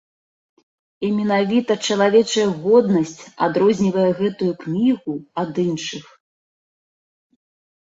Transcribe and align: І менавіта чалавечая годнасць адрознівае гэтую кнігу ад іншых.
І 1.07 1.11
менавіта 1.17 1.73
чалавечая 1.89 2.47
годнасць 2.65 3.13
адрознівае 3.51 4.09
гэтую 4.25 4.51
кнігу 4.67 5.13
ад 5.47 5.65
іншых. 5.69 6.05